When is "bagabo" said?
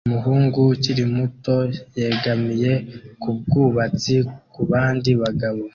5.21-5.61